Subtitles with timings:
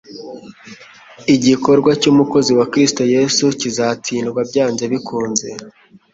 [1.35, 5.47] igikorwa cy'umukozi wa Kristo Yesu kizatsindwa byanze bikunze.